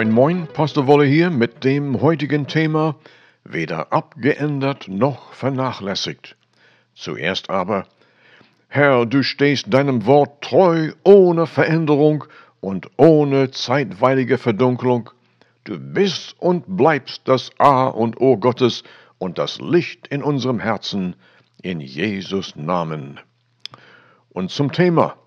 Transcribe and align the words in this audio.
Moin 0.00 0.12
Moin, 0.12 0.46
Pastor 0.46 0.86
Wolle 0.86 1.04
hier 1.04 1.28
mit 1.28 1.62
dem 1.62 2.00
heutigen 2.00 2.46
Thema 2.46 2.96
weder 3.44 3.92
abgeändert 3.92 4.88
noch 4.88 5.34
vernachlässigt. 5.34 6.38
Zuerst 6.94 7.50
aber, 7.50 7.86
Herr, 8.68 9.04
du 9.04 9.22
stehst 9.22 9.74
deinem 9.74 10.06
Wort 10.06 10.40
treu, 10.40 10.92
ohne 11.04 11.46
Veränderung 11.46 12.24
und 12.60 12.88
ohne 12.96 13.50
zeitweilige 13.50 14.38
Verdunklung. 14.38 15.10
Du 15.64 15.78
bist 15.78 16.34
und 16.38 16.78
bleibst 16.78 17.28
das 17.28 17.50
A 17.58 17.88
und 17.88 18.22
O 18.22 18.38
Gottes 18.38 18.84
und 19.18 19.36
das 19.36 19.60
Licht 19.60 20.06
in 20.06 20.22
unserem 20.22 20.60
Herzen, 20.60 21.14
in 21.60 21.78
Jesus 21.82 22.56
Namen. 22.56 23.20
Und 24.30 24.50
zum 24.50 24.72
Thema. 24.72 25.19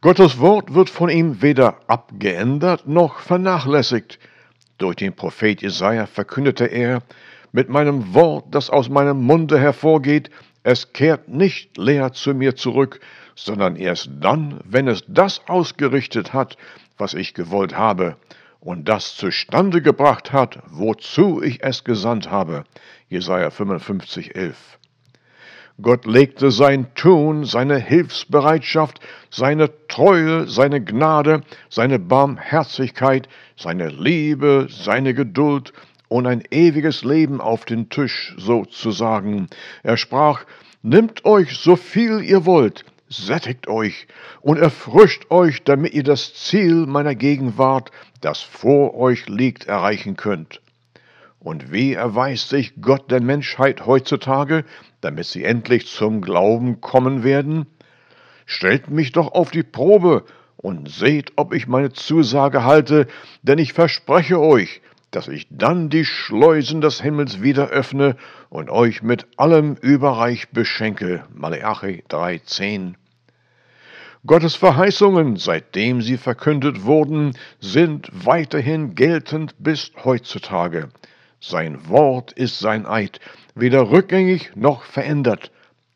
Gottes 0.00 0.38
Wort 0.38 0.74
wird 0.74 0.90
von 0.90 1.08
ihm 1.08 1.42
weder 1.42 1.80
abgeändert 1.86 2.86
noch 2.86 3.18
vernachlässigt. 3.20 4.18
Durch 4.78 4.96
den 4.96 5.14
Prophet 5.14 5.62
Jesaja 5.62 6.06
verkündete 6.06 6.66
er, 6.66 7.02
mit 7.52 7.68
meinem 7.68 8.12
Wort, 8.14 8.46
das 8.50 8.68
aus 8.68 8.88
meinem 8.88 9.22
Munde 9.22 9.58
hervorgeht, 9.58 10.30
es 10.62 10.92
kehrt 10.92 11.28
nicht 11.28 11.78
leer 11.78 12.12
zu 12.12 12.34
mir 12.34 12.56
zurück, 12.56 13.00
sondern 13.34 13.76
erst 13.76 14.10
dann, 14.20 14.60
wenn 14.64 14.88
es 14.88 15.04
das 15.06 15.40
ausgerichtet 15.46 16.32
hat, 16.32 16.56
was 16.98 17.14
ich 17.14 17.34
gewollt 17.34 17.76
habe, 17.76 18.16
und 18.60 18.88
das 18.88 19.14
zustande 19.14 19.80
gebracht 19.80 20.32
hat, 20.32 20.58
wozu 20.68 21.40
ich 21.40 21.62
es 21.62 21.84
gesandt 21.84 22.30
habe. 22.30 22.64
Jesaja 23.08 23.50
55, 23.50 24.34
11. 24.34 24.78
Gott 25.82 26.06
legte 26.06 26.50
sein 26.50 26.94
Tun, 26.94 27.44
seine 27.44 27.76
Hilfsbereitschaft, 27.76 28.98
seine 29.30 29.70
Treue, 29.88 30.48
seine 30.48 30.82
Gnade, 30.82 31.42
seine 31.68 31.98
Barmherzigkeit, 31.98 33.28
seine 33.58 33.88
Liebe, 33.88 34.68
seine 34.70 35.12
Geduld 35.12 35.74
und 36.08 36.26
ein 36.26 36.42
ewiges 36.50 37.04
Leben 37.04 37.42
auf 37.42 37.66
den 37.66 37.90
Tisch 37.90 38.34
sozusagen. 38.38 39.48
Er 39.82 39.98
sprach, 39.98 40.46
Nimmt 40.82 41.24
euch 41.24 41.58
so 41.58 41.76
viel 41.76 42.22
ihr 42.22 42.46
wollt, 42.46 42.84
sättigt 43.08 43.66
euch 43.66 44.06
und 44.40 44.56
erfrischt 44.56 45.30
euch, 45.30 45.64
damit 45.64 45.92
ihr 45.94 46.04
das 46.04 46.32
Ziel 46.32 46.86
meiner 46.86 47.14
Gegenwart, 47.14 47.90
das 48.20 48.40
vor 48.40 48.94
euch 48.94 49.28
liegt, 49.28 49.66
erreichen 49.66 50.16
könnt. 50.16 50.60
Und 51.46 51.70
wie 51.70 51.92
erweist 51.92 52.48
sich 52.48 52.72
Gott 52.80 53.08
der 53.08 53.22
Menschheit 53.22 53.86
heutzutage, 53.86 54.64
damit 55.00 55.26
sie 55.26 55.44
endlich 55.44 55.86
zum 55.86 56.20
Glauben 56.20 56.80
kommen 56.80 57.22
werden? 57.22 57.66
Stellt 58.46 58.90
mich 58.90 59.12
doch 59.12 59.30
auf 59.30 59.52
die 59.52 59.62
Probe 59.62 60.24
und 60.56 60.90
seht, 60.90 61.34
ob 61.36 61.54
ich 61.54 61.68
meine 61.68 61.92
Zusage 61.92 62.64
halte, 62.64 63.06
denn 63.42 63.58
ich 63.58 63.74
verspreche 63.74 64.40
euch, 64.40 64.82
dass 65.12 65.28
ich 65.28 65.46
dann 65.48 65.88
die 65.88 66.04
Schleusen 66.04 66.80
des 66.80 67.00
Himmels 67.00 67.40
wieder 67.40 67.68
öffne 67.68 68.16
und 68.48 68.68
euch 68.68 69.04
mit 69.04 69.28
allem 69.36 69.76
überreich 69.80 70.48
beschenke. 70.50 71.26
Malachi 71.32 72.02
3,10 72.10 72.94
Gottes 74.26 74.56
Verheißungen, 74.56 75.36
seitdem 75.36 76.02
sie 76.02 76.16
verkündet 76.16 76.82
wurden, 76.82 77.34
sind 77.60 78.08
weiterhin 78.12 78.96
geltend 78.96 79.54
bis 79.60 79.92
heutzutage. 80.02 80.88
Sein 81.40 81.88
Wort 81.88 82.32
ist 82.32 82.58
sein 82.58 82.86
Eid, 82.86 83.20
weder 83.54 83.90
rückgängig 83.90 84.52
noch 84.54 84.82
verändert. 84.82 85.50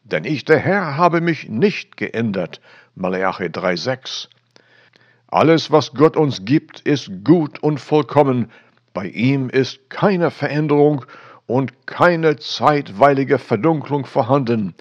Denn 0.05 0.25
ich, 0.25 0.45
der 0.45 0.59
Herr, 0.59 0.97
habe 0.97 1.21
mich 1.21 1.49
nicht 1.49 1.97
geändert. 1.97 2.61
Malachi 2.95 3.45
3,6 3.45 4.29
Alles, 5.29 5.71
was 5.71 5.95
Gott 5.95 6.17
uns 6.17 6.45
gibt, 6.45 6.81
ist 6.81 7.11
gut 7.25 7.63
und 7.63 7.79
vollkommen. 7.79 8.51
Bei 8.93 9.07
ihm 9.07 9.49
ist 9.49 9.89
keine 9.89 10.31
Veränderung 10.31 11.05
und 11.47 11.87
keine 11.87 12.37
zeitweilige 12.37 13.39
Verdunklung 13.39 14.05
vorhanden. 14.05 14.75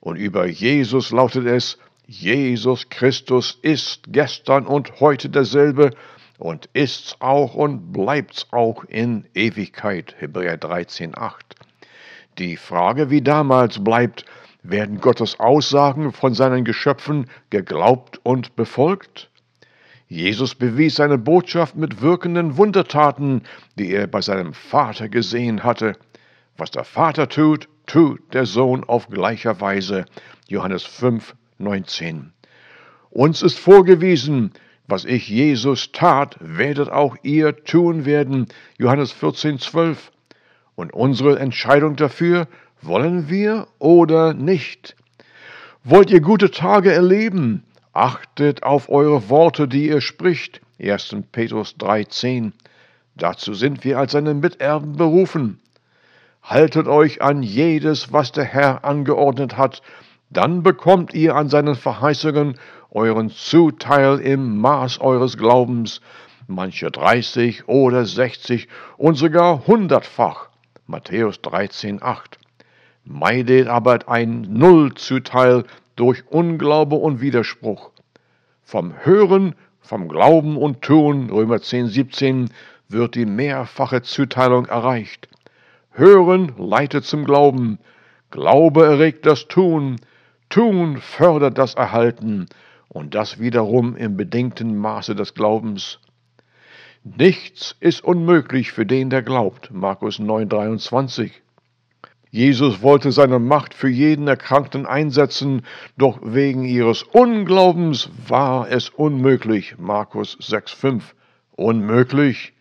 Und 0.00 0.16
über 0.16 0.46
Jesus 0.46 1.10
lautet 1.10 1.46
es, 1.46 1.78
Jesus 2.06 2.88
Christus 2.88 3.58
ist 3.62 4.04
gestern 4.08 4.66
und 4.66 5.00
heute 5.00 5.28
derselbe 5.28 5.90
und 6.40 6.68
ist's 6.72 7.16
auch 7.20 7.54
und 7.54 7.92
bleibt's 7.92 8.46
auch 8.50 8.84
in 8.84 9.26
Ewigkeit. 9.34 10.16
Hebräer 10.18 10.56
13, 10.56 11.16
8. 11.16 11.54
Die 12.38 12.56
Frage, 12.56 13.10
wie 13.10 13.20
damals 13.20 13.82
bleibt, 13.84 14.24
werden 14.62 15.00
Gottes 15.00 15.38
Aussagen 15.38 16.12
von 16.12 16.34
seinen 16.34 16.64
Geschöpfen 16.64 17.26
geglaubt 17.50 18.20
und 18.22 18.56
befolgt? 18.56 19.30
Jesus 20.08 20.54
bewies 20.54 20.96
seine 20.96 21.18
Botschaft 21.18 21.76
mit 21.76 22.00
wirkenden 22.00 22.56
Wundertaten, 22.56 23.42
die 23.78 23.92
er 23.92 24.06
bei 24.06 24.22
seinem 24.22 24.54
Vater 24.54 25.08
gesehen 25.08 25.62
hatte. 25.62 25.96
Was 26.56 26.70
der 26.70 26.84
Vater 26.84 27.28
tut, 27.28 27.68
tut 27.86 28.20
der 28.34 28.46
Sohn 28.46 28.82
auf 28.82 29.08
gleicher 29.08 29.60
Weise. 29.60 30.06
Johannes 30.48 30.84
5, 30.84 31.36
19. 31.58 32.32
Uns 33.10 33.42
ist 33.42 33.58
vorgewiesen, 33.58 34.52
was 34.90 35.04
ich 35.04 35.28
Jesus 35.28 35.92
tat, 35.92 36.36
werdet 36.40 36.90
auch 36.90 37.16
ihr 37.22 37.64
tun 37.64 38.04
werden. 38.04 38.48
Johannes 38.78 39.12
14, 39.12 39.58
12. 39.58 40.10
Und 40.74 40.92
unsere 40.92 41.38
Entscheidung 41.38 41.96
dafür, 41.96 42.48
wollen 42.82 43.28
wir 43.28 43.68
oder 43.78 44.34
nicht? 44.34 44.96
Wollt 45.84 46.10
ihr 46.10 46.20
gute 46.20 46.50
Tage 46.50 46.92
erleben? 46.92 47.64
Achtet 47.92 48.62
auf 48.62 48.88
eure 48.88 49.28
Worte, 49.28 49.68
die 49.68 49.88
ihr 49.88 50.00
spricht. 50.00 50.60
1. 50.80 51.16
Petrus 51.32 51.76
3,10. 51.78 52.52
Dazu 53.16 53.54
sind 53.54 53.84
wir 53.84 53.98
als 53.98 54.12
seine 54.12 54.34
Miterben 54.34 54.96
berufen. 54.96 55.60
Haltet 56.42 56.88
euch 56.88 57.20
an 57.20 57.42
jedes, 57.42 58.12
was 58.12 58.32
der 58.32 58.44
Herr 58.44 58.84
angeordnet 58.84 59.56
hat, 59.56 59.82
dann 60.30 60.62
bekommt 60.62 61.12
ihr 61.12 61.34
an 61.34 61.48
seinen 61.48 61.74
Verheißungen 61.74 62.56
euren 62.92 63.30
Zuteil 63.30 64.18
im 64.18 64.58
Maß 64.58 65.00
eures 65.00 65.38
Glaubens, 65.38 66.00
manche 66.48 66.90
dreißig 66.90 67.68
oder 67.68 68.04
sechzig 68.04 68.68
und 68.96 69.14
sogar 69.14 69.66
hundertfach. 69.66 70.48
Matthäus 70.86 71.40
13, 71.42 72.02
8. 72.02 72.38
Meidet 73.04 73.68
aber 73.68 74.08
ein 74.08 74.40
Nullzuteil 74.40 75.64
durch 75.94 76.24
Unglaube 76.28 76.96
und 76.96 77.20
Widerspruch. 77.20 77.90
Vom 78.64 78.94
Hören, 79.04 79.54
vom 79.80 80.08
Glauben 80.08 80.56
und 80.56 80.82
Tun, 80.82 81.30
Römer 81.30 81.60
10, 81.60 81.86
17, 81.86 82.50
wird 82.88 83.14
die 83.14 83.26
mehrfache 83.26 84.02
Zuteilung 84.02 84.66
erreicht. 84.66 85.28
Hören 85.92 86.52
leitet 86.58 87.04
zum 87.04 87.24
Glauben, 87.24 87.78
Glaube 88.30 88.84
erregt 88.84 89.26
das 89.26 89.46
Tun, 89.46 89.96
Tun 90.48 90.98
fördert 90.98 91.56
das 91.56 91.74
Erhalten 91.74 92.48
und 92.90 93.14
das 93.14 93.38
wiederum 93.38 93.96
im 93.96 94.16
bedingten 94.16 94.76
Maße 94.76 95.14
des 95.14 95.34
Glaubens. 95.34 96.00
Nichts 97.04 97.76
ist 97.80 98.04
unmöglich 98.04 98.72
für 98.72 98.84
den, 98.84 99.08
der 99.08 99.22
glaubt. 99.22 99.70
Markus 99.72 100.18
9:23. 100.18 101.30
Jesus 102.32 102.82
wollte 102.82 103.10
seine 103.10 103.38
Macht 103.38 103.74
für 103.74 103.88
jeden 103.88 104.28
Erkrankten 104.28 104.86
einsetzen, 104.86 105.62
doch 105.96 106.20
wegen 106.22 106.64
ihres 106.64 107.02
Unglaubens 107.02 108.10
war 108.28 108.70
es 108.70 108.88
unmöglich. 108.90 109.76
Markus 109.78 110.36
6,5. 110.40 111.14
Unmöglich, 111.56 112.52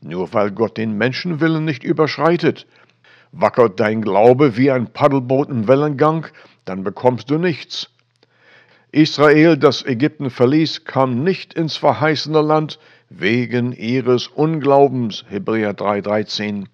nur 0.00 0.32
weil 0.32 0.50
Gott 0.50 0.76
den 0.76 0.96
Menschenwillen 0.98 1.64
nicht 1.64 1.84
überschreitet. 1.84 2.66
Wackert 3.32 3.80
dein 3.80 4.02
Glaube 4.02 4.56
wie 4.56 4.70
ein 4.70 4.92
Paddelboot 4.92 5.48
im 5.48 5.68
Wellengang, 5.68 6.26
dann 6.64 6.84
bekommst 6.84 7.30
du 7.30 7.38
nichts. 7.38 7.90
Israel, 8.96 9.58
das 9.58 9.84
Ägypten 9.84 10.30
verließ, 10.30 10.86
kam 10.86 11.22
nicht 11.22 11.52
ins 11.52 11.76
verheißene 11.76 12.40
Land 12.40 12.78
wegen 13.10 13.72
ihres 13.72 14.26
Unglaubens, 14.26 15.26
Hebräer 15.28 15.74
3,13. 15.74 16.64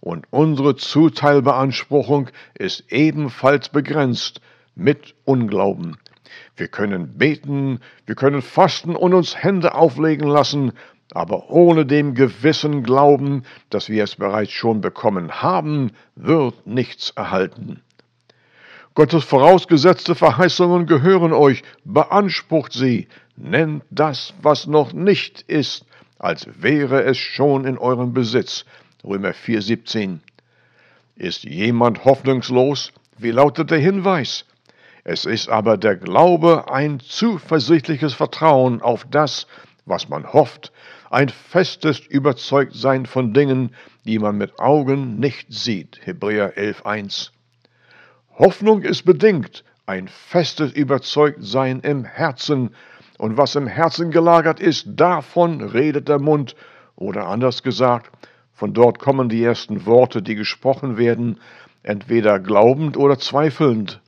Und 0.00 0.26
unsere 0.30 0.74
Zuteilbeanspruchung 0.74 2.30
ist 2.58 2.90
ebenfalls 2.90 3.68
begrenzt 3.68 4.40
mit 4.74 5.14
Unglauben. 5.24 5.98
Wir 6.56 6.66
können 6.66 7.16
beten, 7.16 7.78
wir 8.06 8.16
können 8.16 8.42
fasten 8.42 8.96
und 8.96 9.14
uns 9.14 9.40
Hände 9.40 9.76
auflegen 9.76 10.26
lassen, 10.26 10.72
aber 11.12 11.48
ohne 11.48 11.86
dem 11.86 12.16
gewissen 12.16 12.82
Glauben, 12.82 13.44
dass 13.70 13.88
wir 13.88 14.02
es 14.02 14.16
bereits 14.16 14.50
schon 14.50 14.80
bekommen 14.80 15.42
haben, 15.42 15.92
wird 16.16 16.66
nichts 16.66 17.10
erhalten. 17.10 17.82
Gottes 18.94 19.24
vorausgesetzte 19.24 20.14
Verheißungen 20.14 20.86
gehören 20.86 21.32
euch, 21.32 21.62
beansprucht 21.84 22.74
sie, 22.74 23.08
nennt 23.36 23.84
das, 23.90 24.34
was 24.42 24.66
noch 24.66 24.92
nicht 24.92 25.40
ist, 25.42 25.86
als 26.18 26.46
wäre 26.60 27.02
es 27.04 27.16
schon 27.16 27.64
in 27.64 27.78
eurem 27.78 28.12
Besitz. 28.12 28.66
Römer 29.02 29.30
4,17. 29.30 30.18
Ist 31.16 31.44
jemand 31.44 32.04
hoffnungslos? 32.04 32.92
Wie 33.16 33.30
lautet 33.30 33.70
der 33.70 33.78
Hinweis? 33.78 34.44
Es 35.04 35.24
ist 35.24 35.48
aber 35.48 35.78
der 35.78 35.96
Glaube 35.96 36.70
ein 36.70 37.00
zuversichtliches 37.00 38.12
Vertrauen 38.12 38.82
auf 38.82 39.06
das, 39.10 39.46
was 39.86 40.10
man 40.10 40.32
hofft, 40.32 40.70
ein 41.10 41.30
festes 41.30 41.98
Überzeugtsein 41.98 43.06
von 43.06 43.32
Dingen, 43.32 43.74
die 44.04 44.18
man 44.18 44.36
mit 44.36 44.60
Augen 44.60 45.18
nicht 45.18 45.52
sieht. 45.52 45.98
Hebräer 46.04 46.56
11.1. 46.56 47.30
Hoffnung 48.44 48.82
ist 48.82 49.04
bedingt 49.04 49.62
ein 49.86 50.08
festes 50.08 50.72
Überzeugtsein 50.72 51.78
im 51.78 52.02
Herzen, 52.02 52.74
und 53.16 53.36
was 53.36 53.54
im 53.54 53.68
Herzen 53.68 54.10
gelagert 54.10 54.58
ist, 54.58 54.84
davon 54.96 55.60
redet 55.60 56.08
der 56.08 56.18
Mund, 56.18 56.56
oder 56.96 57.28
anders 57.28 57.62
gesagt, 57.62 58.10
von 58.52 58.74
dort 58.74 58.98
kommen 58.98 59.28
die 59.28 59.44
ersten 59.44 59.86
Worte, 59.86 60.22
die 60.22 60.34
gesprochen 60.34 60.96
werden, 60.96 61.38
entweder 61.84 62.40
glaubend 62.40 62.96
oder 62.96 63.16
zweifelnd. 63.16 64.00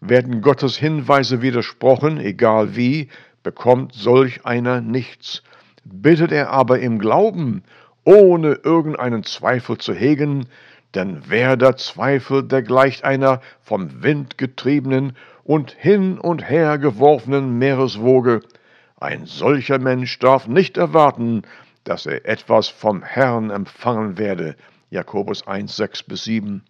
Werden 0.00 0.40
Gottes 0.40 0.76
Hinweise 0.76 1.42
widersprochen, 1.42 2.18
egal 2.18 2.74
wie, 2.74 3.08
bekommt 3.44 3.92
solch 3.92 4.44
einer 4.44 4.80
nichts. 4.80 5.44
Bittet 5.84 6.32
er 6.32 6.50
aber 6.50 6.80
im 6.80 6.98
Glauben, 6.98 7.62
ohne 8.02 8.58
irgendeinen 8.64 9.22
Zweifel 9.22 9.78
zu 9.78 9.94
hegen, 9.94 10.48
denn 10.96 11.22
wer 11.28 11.56
da 11.56 11.76
zweifelt, 11.76 12.50
der 12.50 12.62
gleicht 12.62 13.04
einer 13.04 13.40
vom 13.60 14.02
Wind 14.02 14.38
getriebenen 14.38 15.12
und 15.44 15.70
hin 15.70 16.18
und 16.18 16.48
her 16.48 16.78
geworfenen 16.78 17.58
Meereswoge. 17.58 18.40
Ein 18.98 19.26
solcher 19.26 19.78
Mensch 19.78 20.18
darf 20.18 20.48
nicht 20.48 20.78
erwarten, 20.78 21.42
dass 21.84 22.06
er 22.06 22.26
etwas 22.26 22.68
vom 22.68 23.02
Herrn 23.02 23.50
empfangen 23.50 24.16
werde. 24.16 24.56
Jakobus 24.90 25.46
1, 25.46 25.76
6 25.76 26.02
bis 26.04 26.24
7. 26.24 26.64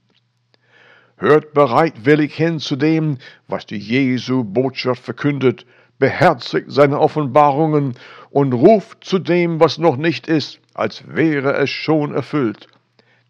Hört 1.16 1.54
bereitwillig 1.54 2.34
hin 2.34 2.58
zu 2.58 2.76
dem, 2.76 3.18
was 3.46 3.64
die 3.64 3.78
Jesu 3.78 4.44
Botschaft 4.44 5.04
verkündet, 5.04 5.64
beherzigt 5.98 6.70
seine 6.70 6.98
Offenbarungen 6.98 7.94
und 8.30 8.52
ruft 8.52 9.04
zu 9.04 9.18
dem, 9.18 9.60
was 9.60 9.78
noch 9.78 9.96
nicht 9.96 10.26
ist, 10.26 10.60
als 10.74 11.04
wäre 11.06 11.54
es 11.54 11.70
schon 11.70 12.12
erfüllt. 12.12 12.68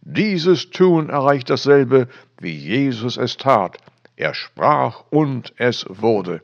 Dieses 0.08 0.70
Tun 0.70 1.10
erreicht 1.10 1.50
dasselbe, 1.50 2.06
wie 2.38 2.54
Jesus 2.54 3.16
es 3.16 3.38
tat. 3.38 3.78
Er 4.14 4.34
sprach 4.34 5.02
und 5.10 5.52
es 5.56 5.84
wurde. 5.88 6.42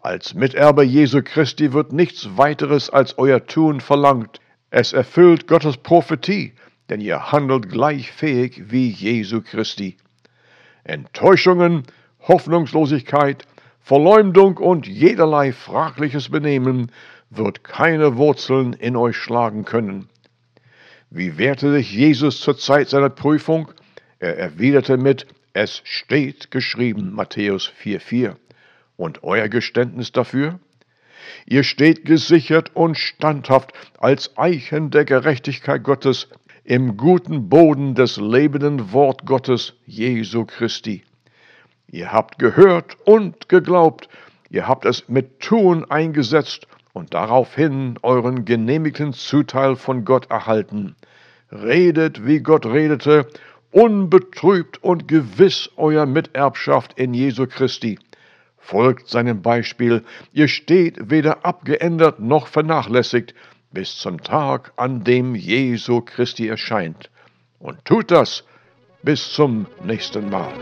Als 0.00 0.34
Miterbe 0.34 0.82
Jesu 0.82 1.22
Christi 1.24 1.72
wird 1.72 1.94
nichts 1.94 2.36
weiteres 2.36 2.90
als 2.90 3.16
euer 3.16 3.46
Tun 3.46 3.80
verlangt. 3.80 4.38
Es 4.68 4.92
erfüllt 4.92 5.46
Gottes 5.46 5.78
Prophetie, 5.78 6.52
denn 6.90 7.00
ihr 7.00 7.32
handelt 7.32 7.70
gleich 7.70 8.12
fähig 8.12 8.70
wie 8.70 8.90
Jesu 8.90 9.40
Christi. 9.40 9.96
Enttäuschungen, 10.84 11.84
Hoffnungslosigkeit, 12.28 13.46
Verleumdung 13.80 14.58
und 14.58 14.86
jederlei 14.86 15.52
fragliches 15.52 16.28
Benehmen 16.28 16.92
wird 17.30 17.64
keine 17.64 18.18
Wurzeln 18.18 18.74
in 18.74 18.94
euch 18.94 19.16
schlagen 19.16 19.64
können. 19.64 20.10
Wie 21.14 21.36
wehrte 21.36 21.70
sich 21.72 21.92
Jesus 21.92 22.40
zur 22.40 22.56
Zeit 22.56 22.88
seiner 22.88 23.10
Prüfung? 23.10 23.70
Er 24.18 24.38
erwiderte 24.38 24.96
mit, 24.96 25.26
es 25.52 25.82
steht 25.84 26.50
geschrieben, 26.50 27.12
Matthäus 27.12 27.70
4,4. 27.84 28.36
Und 28.96 29.22
euer 29.22 29.48
Geständnis 29.50 30.12
dafür? 30.12 30.58
Ihr 31.44 31.64
steht 31.64 32.06
gesichert 32.06 32.70
und 32.72 32.96
standhaft 32.96 33.74
als 33.98 34.38
Eichen 34.38 34.90
der 34.90 35.04
Gerechtigkeit 35.04 35.84
Gottes 35.84 36.28
im 36.64 36.96
guten 36.96 37.50
Boden 37.50 37.94
des 37.94 38.16
lebenden 38.16 38.92
Wort 38.92 39.26
Gottes 39.26 39.74
Jesu 39.84 40.46
Christi. 40.46 41.04
Ihr 41.88 42.10
habt 42.10 42.38
gehört 42.38 42.96
und 43.04 43.50
geglaubt, 43.50 44.08
ihr 44.48 44.66
habt 44.66 44.86
es 44.86 45.10
mit 45.10 45.40
Tun 45.40 45.84
eingesetzt 45.90 46.66
und 46.92 47.14
daraufhin 47.14 47.98
euren 48.02 48.44
genehmigten 48.44 49.12
Zuteil 49.12 49.76
von 49.76 50.04
Gott 50.04 50.30
erhalten. 50.30 50.96
Redet, 51.50 52.26
wie 52.26 52.40
Gott 52.40 52.66
redete, 52.66 53.26
unbetrübt 53.70 54.82
und 54.82 55.08
gewiss 55.08 55.70
euer 55.76 56.06
Miterbschaft 56.06 56.98
in 56.98 57.14
Jesu 57.14 57.46
Christi. 57.46 57.98
Folgt 58.58 59.08
seinem 59.08 59.42
Beispiel, 59.42 60.04
ihr 60.32 60.48
steht 60.48 61.10
weder 61.10 61.44
abgeändert 61.44 62.20
noch 62.20 62.46
vernachlässigt 62.46 63.34
bis 63.72 63.96
zum 63.96 64.22
Tag, 64.22 64.72
an 64.76 65.02
dem 65.02 65.34
Jesu 65.34 66.02
Christi 66.02 66.46
erscheint. 66.46 67.10
Und 67.58 67.84
tut 67.84 68.10
das 68.10 68.44
bis 69.02 69.32
zum 69.32 69.66
nächsten 69.82 70.28
Mal. 70.30 70.52